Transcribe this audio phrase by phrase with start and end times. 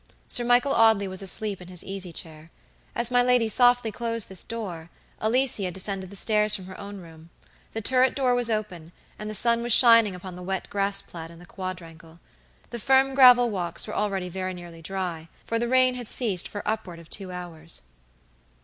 [0.27, 2.49] Sir Michael Audley was asleep in his easy chair.
[2.95, 4.89] As my lady softly closed this door
[5.19, 7.29] Alicia descended the stairs from her own room.
[7.73, 11.29] The turret door was open, and the sun was shining upon the wet grass plat
[11.29, 12.19] in the quadrangle.
[12.71, 16.63] The firm gravel walks were already very nearly dry, for the rain had ceased for
[16.67, 17.81] upward of two hours.